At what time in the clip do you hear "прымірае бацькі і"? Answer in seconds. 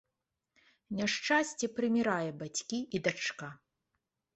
1.75-3.07